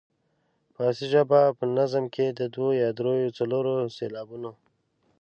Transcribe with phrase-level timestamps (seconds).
[0.75, 4.51] فارسي ژبې په نظم کې د دوو یا دریو او څلورو سېلابونو.